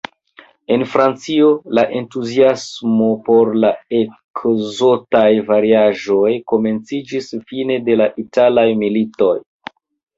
En 0.75 0.85
Francio, 0.93 1.49
la 1.79 1.83
entuziasmo 1.99 3.11
por 3.29 3.53
la 3.65 3.71
ekzotaj 4.01 5.27
variaĵoj 5.53 6.35
komenciĝis 6.55 7.33
fine 7.53 7.83
de 7.91 8.03
la 8.03 8.13
italaj 8.29 8.71
militoj. 8.85 9.35